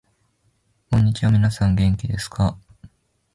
[0.89, 2.57] こんにちは、みなさん元気ですか？